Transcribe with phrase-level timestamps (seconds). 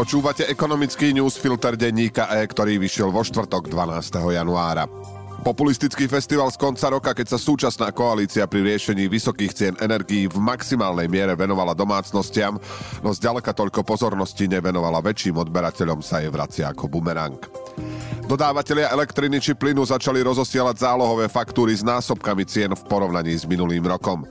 [0.00, 4.32] Počúvate ekonomický newsfilter denníka E, ktorý vyšiel vo štvrtok 12.
[4.32, 4.88] januára.
[5.44, 10.40] Populistický festival z konca roka, keď sa súčasná koalícia pri riešení vysokých cien energií v
[10.40, 12.56] maximálnej miere venovala domácnostiam,
[13.04, 17.36] no zďaleka toľko pozornosti nevenovala väčším odberateľom sa je vracia ako bumerang.
[18.24, 23.84] Dodávateľia elektriny či plynu začali rozosielať zálohové faktúry s násobkami cien v porovnaní s minulým
[23.84, 24.24] rokom.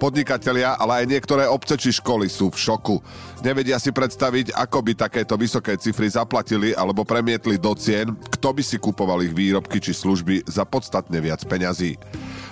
[0.00, 3.04] Podnikatelia, ale aj niektoré obce či školy sú v šoku.
[3.44, 8.64] Nevedia si predstaviť, ako by takéto vysoké cifry zaplatili alebo premietli do cien, kto by
[8.64, 12.00] si kupoval ich výrobky či služby za podstatne viac peňazí.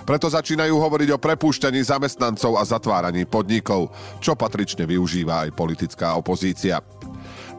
[0.05, 3.89] Preto začínajú hovoriť o prepúšťaní zamestnancov a zatváraní podnikov,
[4.21, 6.85] čo patrične využíva aj politická opozícia.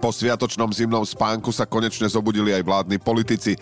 [0.00, 3.52] Po sviatočnom zimnom spánku sa konečne zobudili aj vládni politici.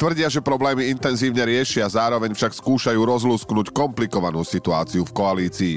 [0.00, 5.76] Tvrdia, že problémy intenzívne riešia, zároveň však skúšajú rozlúsknuť komplikovanú situáciu v koalícii.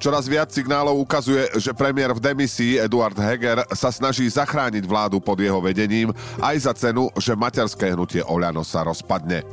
[0.00, 5.38] Čoraz viac signálov ukazuje, že premiér v demisii Eduard Heger sa snaží zachrániť vládu pod
[5.38, 9.46] jeho vedením aj za cenu, že materské hnutie Oľano sa rozpadne.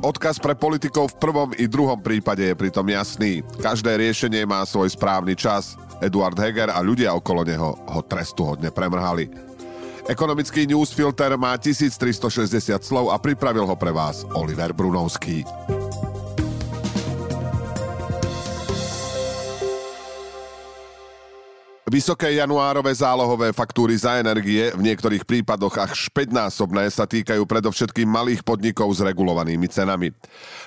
[0.00, 3.44] Odkaz pre politikov v prvom i druhom prípade je pritom jasný.
[3.60, 5.76] Každé riešenie má svoj správny čas.
[6.02, 9.30] Eduard Heger a ľudia okolo neho ho trestu hodne premrhali.
[10.04, 15.48] Ekonomický newsfilter má 1360 slov a pripravil ho pre vás Oliver Brunovský.
[21.94, 28.42] Vysoké januárové zálohové faktúry za energie, v niektorých prípadoch až 5-násobné, sa týkajú predovšetkým malých
[28.42, 30.10] podnikov s regulovanými cenami.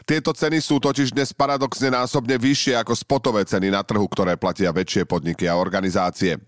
[0.08, 4.72] Tieto ceny sú totiž dnes paradoxne násobne vyššie ako spotové ceny na trhu, ktoré platia
[4.72, 6.40] väčšie podniky a organizácie.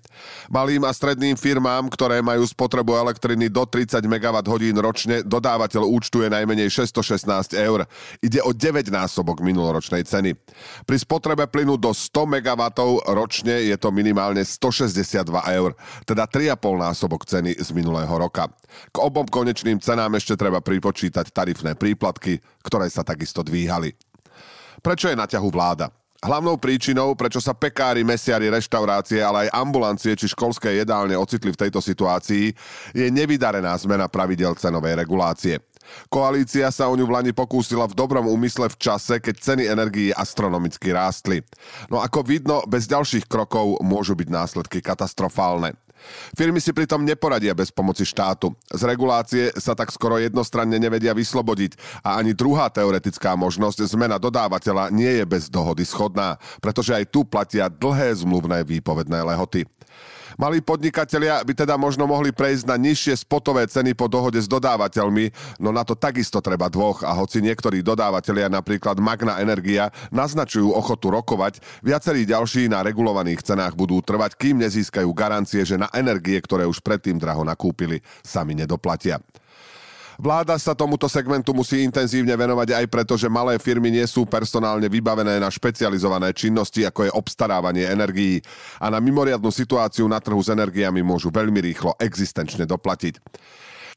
[0.47, 6.71] Malým a stredným firmám, ktoré majú spotrebu elektriny do 30 MWh ročne, dodávateľ účtuje najmenej
[6.71, 7.83] 616 eur.
[8.23, 10.39] Ide o 9 násobok minuloročnej ceny.
[10.87, 12.63] Pri spotrebe plynu do 100 MW
[13.11, 15.25] ročne je to minimálne 100 162
[15.57, 15.75] eur,
[16.05, 18.47] teda 3,5 násobok ceny z minulého roka.
[18.93, 23.93] K obom konečným cenám ešte treba pripočítať tarifné príplatky, ktoré sa takisto dvíhali.
[24.79, 25.91] Prečo je na ťahu vláda?
[26.19, 31.61] Hlavnou príčinou, prečo sa pekári, mesiari, reštaurácie, ale aj ambulancie či školské jedálne ocitli v
[31.63, 32.51] tejto situácii,
[32.91, 35.63] je nevydarená zmena pravidel cenovej regulácie.
[36.11, 40.11] Koalícia sa o ňu v Lani pokúsila v dobrom úmysle v čase, keď ceny energií
[40.11, 41.39] astronomicky rástli.
[41.87, 45.73] No ako vidno, bez ďalších krokov môžu byť následky katastrofálne.
[46.33, 48.53] Firmy si pritom neporadia bez pomoci štátu.
[48.69, 54.91] Z regulácie sa tak skoro jednostranne nevedia vyslobodiť a ani druhá teoretická možnosť zmena dodávateľa
[54.93, 59.67] nie je bez dohody schodná, pretože aj tu platia dlhé zmluvné výpovedné lehoty.
[60.39, 65.35] Malí podnikatelia by teda možno mohli prejsť na nižšie spotové ceny po dohode s dodávateľmi,
[65.59, 71.11] no na to takisto treba dvoch a hoci niektorí dodávateľia, napríklad Magna Energia, naznačujú ochotu
[71.11, 76.63] rokovať, viacerí ďalší na regulovaných cenách budú trvať, kým nezískajú garancie, že na energie, ktoré
[76.63, 79.19] už predtým draho nakúpili, sami nedoplatia.
[80.19, 84.91] Vláda sa tomuto segmentu musí intenzívne venovať aj preto, že malé firmy nie sú personálne
[84.91, 88.43] vybavené na špecializované činnosti, ako je obstarávanie energií
[88.83, 93.15] a na mimoriadnu situáciu na trhu s energiami môžu veľmi rýchlo existenčne doplatiť.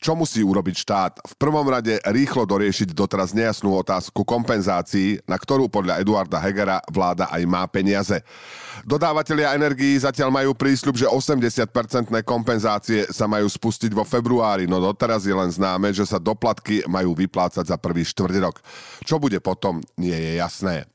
[0.03, 1.13] Čo musí urobiť štát?
[1.23, 7.31] V prvom rade rýchlo doriešiť doteraz nejasnú otázku kompenzácií, na ktorú podľa Eduarda Hegera vláda
[7.31, 8.19] aj má peniaze.
[8.83, 15.23] Dodávateľia energií zatiaľ majú prísľub, že 80-percentné kompenzácie sa majú spustiť vo februári, no doteraz
[15.23, 18.59] je len známe, že sa doplatky majú vyplácať za prvý štvrť rok.
[19.07, 20.92] Čo bude potom, nie je jasné.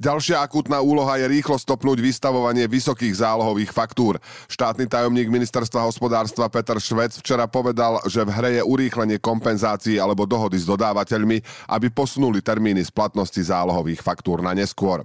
[0.00, 4.16] Ďalšia akútna úloha je rýchlo stopnúť vystavovanie vysokých zálohových faktúr.
[4.48, 10.24] Štátny tajomník ministerstva hospodárstva Peter Švec včera povedal, že v hre je urýchlenie kompenzácií alebo
[10.24, 15.04] dohody s dodávateľmi, aby posunuli termíny splatnosti zálohových faktúr na neskôr.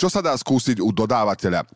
[0.00, 1.68] Čo sa dá skúsiť u dodávateľa?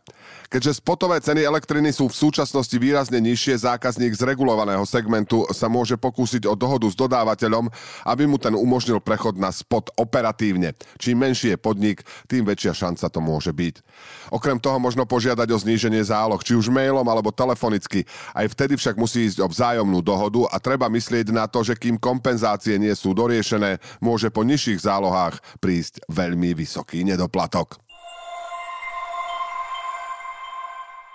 [0.49, 6.01] Keďže spotové ceny elektriny sú v súčasnosti výrazne nižšie, zákazník z regulovaného segmentu sa môže
[6.01, 7.69] pokúsiť o dohodu s dodávateľom,
[8.09, 10.73] aby mu ten umožnil prechod na spot operatívne.
[10.97, 13.85] Čím menší je podnik, tým väčšia šanca to môže byť.
[14.33, 18.09] Okrem toho možno požiadať o zníženie záloh, či už mailom alebo telefonicky.
[18.33, 22.01] Aj vtedy však musí ísť o vzájomnú dohodu a treba myslieť na to, že kým
[22.01, 27.84] kompenzácie nie sú doriešené, môže po nižších zálohách prísť veľmi vysoký nedoplatok.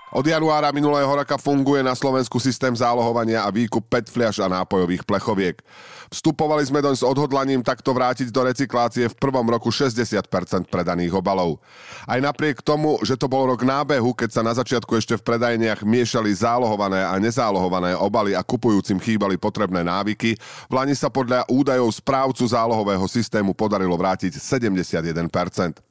[0.09, 5.05] Od januára minulého roka funguje na Slovensku systém zálohovania a výkup PET fliaž a nápojových
[5.05, 5.61] plechoviek.
[6.09, 10.25] Vstupovali sme doň s odhodlaním takto vrátiť do recyklácie v prvom roku 60%
[10.65, 11.61] predaných obalov.
[12.09, 15.85] Aj napriek tomu, že to bol rok nábehu, keď sa na začiatku ešte v predajniach
[15.85, 21.93] miešali zálohované a nezálohované obaly a kupujúcim chýbali potrebné návyky, v Lani sa podľa údajov
[21.93, 25.88] správcu zálohového systému podarilo vrátiť 71%.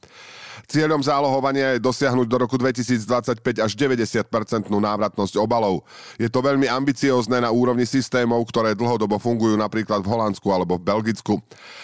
[0.66, 5.86] Cieľom zálohovania je dosiahnuť do roku 2025 až 90% návratnosť obalov.
[6.18, 10.86] Je to veľmi ambiciózne na úrovni systémov, ktoré dlhodobo fungujú napríklad v Holandsku alebo v
[10.88, 11.38] Belgicku.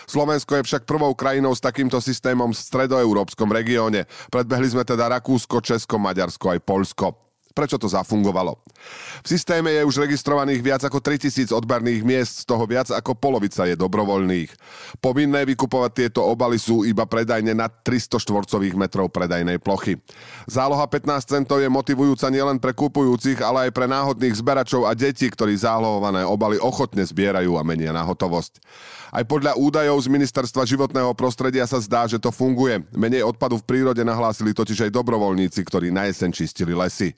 [0.08, 4.08] Slovensko je však prvou krajinou s takýmto systémom v stredoeurópskom regióne.
[4.32, 7.33] Predbehli sme teda Rakúsko, Česko, Maďarsko aj Polsko.
[7.54, 8.58] Prečo to zafungovalo?
[9.22, 13.62] V systéme je už registrovaných viac ako 3000 odberných miest, z toho viac ako polovica
[13.70, 14.50] je dobrovoľných.
[14.98, 20.02] Povinné vykupovať tieto obaly sú iba predajne na 300 štvorcových metrov predajnej plochy.
[20.50, 25.30] Záloha 15 centov je motivujúca nielen pre kupujúcich, ale aj pre náhodných zberačov a detí,
[25.30, 28.58] ktorí zálohované obaly ochotne zbierajú a menia na hotovosť.
[29.14, 32.82] Aj podľa údajov z Ministerstva životného prostredia sa zdá, že to funguje.
[32.90, 37.14] Menej odpadu v prírode nahlásili totiž aj dobrovoľníci, ktorí na jeseň čistili lesy.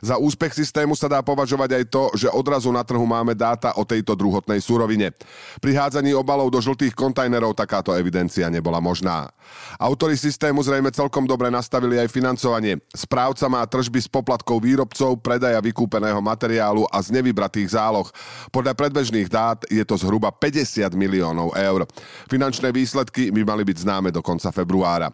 [0.00, 3.84] Za úspech systému sa dá považovať aj to, že odrazu na trhu máme dáta o
[3.84, 5.12] tejto druhotnej súrovine.
[5.60, 9.28] Pri hádzaní obalov do žltých kontajnerov takáto evidencia nebola možná.
[9.76, 12.80] Autori systému zrejme celkom dobre nastavili aj financovanie.
[12.96, 18.08] Správca má tržby z poplatkov výrobcov, predaja vykúpeného materiálu a z nevybratých záloh.
[18.48, 21.84] Podľa predbežných dát je to zhruba 50 miliónov eur.
[22.32, 25.12] Finančné výsledky by mali byť známe do konca februára.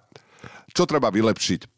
[0.76, 1.75] Čo treba vylepšiť?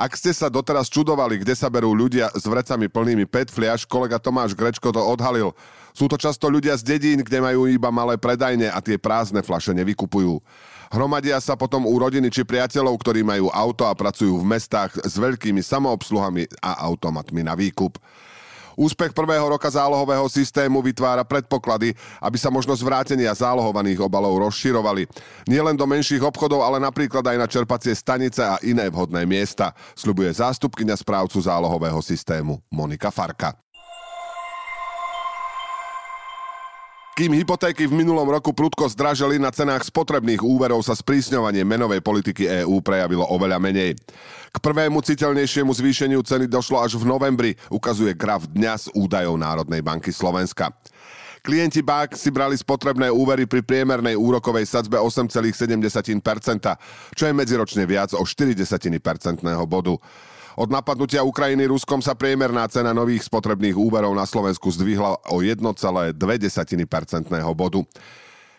[0.00, 4.16] Ak ste sa doteraz čudovali, kde sa berú ľudia s vrecami plnými PET fliaž, kolega
[4.16, 5.52] Tomáš Grečko to odhalil.
[5.92, 9.76] Sú to často ľudia z dedín, kde majú iba malé predajne a tie prázdne flaše
[9.76, 10.40] nevykupujú.
[10.88, 15.20] Hromadia sa potom u rodiny či priateľov, ktorí majú auto a pracujú v mestách s
[15.20, 18.00] veľkými samoobsluhami a automatmi na výkup.
[18.74, 25.06] Úspech prvého roka zálohového systému vytvára predpoklady, aby sa možnosť vrátenia zálohovaných obalov rozširovali.
[25.48, 30.34] Nielen do menších obchodov, ale napríklad aj na čerpacie stanice a iné vhodné miesta, sľubuje
[30.34, 33.69] zástupkynia správcu zálohového systému Monika Farka.
[37.18, 42.46] Kým hypotéky v minulom roku prudko zdražili, na cenách spotrebných úverov sa sprísňovanie menovej politiky
[42.62, 43.98] EÚ prejavilo oveľa menej.
[44.50, 49.82] K prvému citeľnejšiemu zvýšeniu ceny došlo až v novembri, ukazuje graf dňa z údajov Národnej
[49.82, 50.70] banky Slovenska.
[51.40, 56.20] Klienti bank si brali spotrebné úvery pri priemernej úrokovej sadzbe 8,7%,
[57.16, 59.96] čo je medziročne viac o 0,4% bodu.
[60.60, 65.64] Od napadnutia Ukrajiny Ruskom sa priemerná cena nových spotrebných úverov na Slovensku zdvihla o 1,2%
[67.56, 67.80] bodu.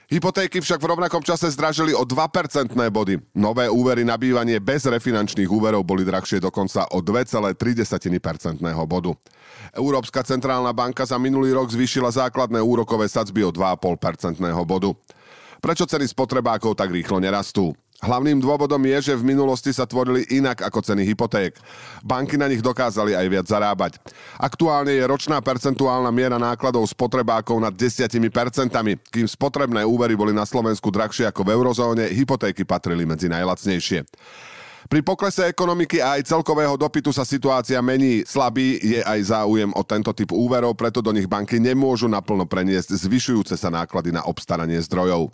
[0.09, 3.21] Hypotéky však v rovnakom čase zdražili o 2% body.
[3.37, 7.53] Nové úvery na bývanie bez refinančných úverov boli drahšie dokonca o 2,3%
[8.89, 9.13] bodu.
[9.77, 14.97] Európska centrálna banka za minulý rok zvýšila základné úrokové sadzby o 2,5% bodu.
[15.61, 17.77] Prečo ceny spotrebákov tak rýchlo nerastú?
[18.01, 21.53] Hlavným dôvodom je, že v minulosti sa tvorili inak ako ceny hypoték.
[22.01, 24.01] Banky na nich dokázali aj viac zarábať.
[24.41, 28.17] Aktuálne je ročná percentuálna miera nákladov spotrebákov nad 10%,
[29.13, 34.01] kým spotrebné úvery boli na Slovensku drahšie ako v eurozóne, hypotéky patrili medzi najlacnejšie.
[34.89, 38.25] Pri poklese ekonomiky a aj celkového dopytu sa situácia mení.
[38.25, 42.97] Slabý je aj záujem o tento typ úverov, preto do nich banky nemôžu naplno preniesť
[42.97, 45.29] zvyšujúce sa náklady na obstaranie zdrojov.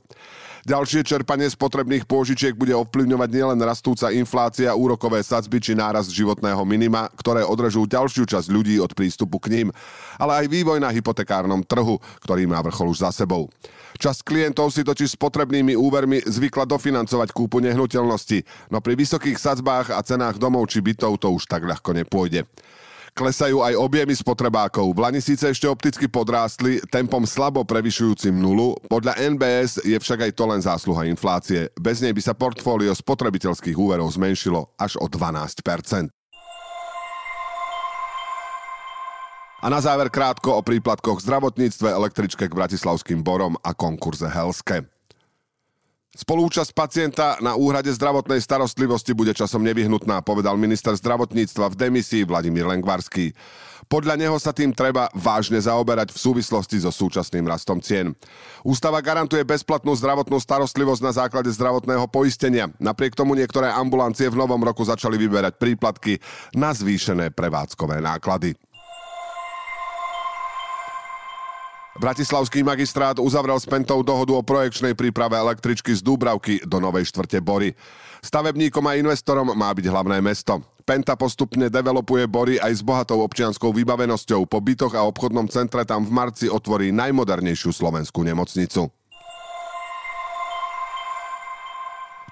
[0.68, 7.08] Ďalšie čerpanie spotrebných pôžičiek bude ovplyvňovať nielen rastúca inflácia, úrokové sadzby či nárast životného minima,
[7.16, 9.68] ktoré odrežú ďalšiu časť ľudí od prístupu k ním,
[10.20, 13.48] ale aj vývoj na hypotekárnom trhu, ktorý má vrchol už za sebou.
[13.96, 19.94] Časť klientov si totiž s potrebnými úvermi zvykla dofinancovať kúpu nehnuteľnosti, no pri vysokých sadzbách
[19.94, 22.46] a cenách domov či bytov to už tak ľahko nepôjde.
[23.18, 24.94] Klesajú aj objemy spotrebákov.
[24.94, 30.32] V Lani síce ešte opticky podrástli tempom slabo prevyšujúcim nulu, podľa NBS je však aj
[30.38, 31.74] to len zásluha inflácie.
[31.74, 36.14] Bez nej by sa portfólio spotrebiteľských úverov zmenšilo až o 12%
[39.58, 44.86] A na záver krátko o príplatkoch zdravotníctve, električke k bratislavským borom a konkurze Helske.
[46.18, 52.66] Spolúčasť pacienta na úhrade zdravotnej starostlivosti bude časom nevyhnutná, povedal minister zdravotníctva v demisii Vladimír
[52.66, 53.38] Lengvarský.
[53.86, 58.18] Podľa neho sa tým treba vážne zaoberať v súvislosti so súčasným rastom cien.
[58.66, 62.74] Ústava garantuje bezplatnú zdravotnú starostlivosť na základe zdravotného poistenia.
[62.82, 66.18] Napriek tomu niektoré ambulancie v novom roku začali vyberať príplatky
[66.58, 68.58] na zvýšené prevádzkové náklady.
[71.98, 77.42] Bratislavský magistrát uzavrel s Pentou dohodu o projekčnej príprave električky z Dúbravky do Novej štvrte
[77.42, 77.74] Bory.
[78.22, 80.62] Stavebníkom a investorom má byť hlavné mesto.
[80.86, 84.46] Penta postupne developuje Bory aj s bohatou občianskou vybavenosťou.
[84.46, 88.94] Po bytoch a obchodnom centre tam v marci otvorí najmodernejšiu slovenskú nemocnicu.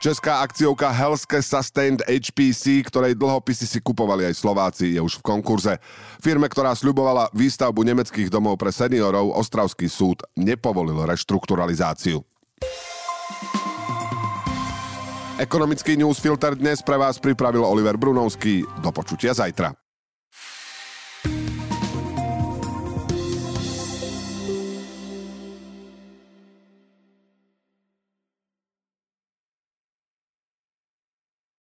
[0.06, 5.82] Česká akciovka Helske Sustained HPC, ktorej dlhopisy si kupovali aj Slováci, je už v konkurze.
[6.22, 12.22] Firme, ktorá sľubovala výstavbu nemeckých domov pre seniorov, Ostravský súd nepovolil reštrukturalizáciu.
[15.42, 18.62] Ekonomický newsfilter dnes pre vás pripravil Oliver Brunovský.
[18.86, 19.74] Do počutia zajtra.